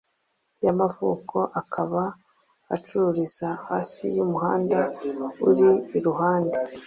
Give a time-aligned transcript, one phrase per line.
[0.65, 2.03] yamavuko, akaba
[2.75, 4.79] acururiza hafi y’umuhanda
[5.49, 6.57] uri iruhande